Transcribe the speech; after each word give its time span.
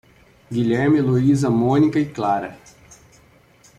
Guilherme, 0.51 0.97
Eloísa, 0.97 1.47
Mônica 1.51 1.99
e 1.99 2.05
Clara 2.09 2.57